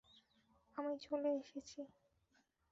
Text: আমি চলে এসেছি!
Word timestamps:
আমি 0.77 0.93
চলে 1.05 1.29
এসেছি! 1.39 1.79